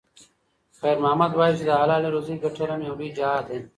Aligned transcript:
خیر 0.81 0.97
محمد 1.03 1.31
وایي 1.35 1.55
چې 1.59 1.63
د 1.67 1.71
حلالې 1.79 2.09
روزۍ 2.15 2.35
ګټل 2.43 2.69
هم 2.71 2.81
یو 2.87 2.95
لوی 2.99 3.09
جهاد 3.17 3.45
دی. 3.49 3.59